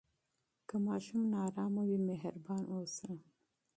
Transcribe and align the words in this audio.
که 0.67 0.75
ماشوم 0.85 1.21
نارامه 1.33 1.83
وي، 1.89 1.99
مهربان 2.09 2.61
اوسه. 2.73 3.11